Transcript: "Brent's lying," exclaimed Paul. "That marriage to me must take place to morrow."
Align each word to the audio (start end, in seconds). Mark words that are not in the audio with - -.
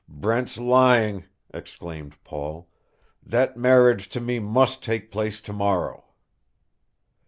"Brent's 0.09 0.57
lying," 0.57 1.25
exclaimed 1.53 2.15
Paul. 2.23 2.67
"That 3.23 3.55
marriage 3.55 4.09
to 4.09 4.19
me 4.19 4.39
must 4.39 4.81
take 4.83 5.11
place 5.11 5.39
to 5.41 5.53
morrow." 5.53 6.05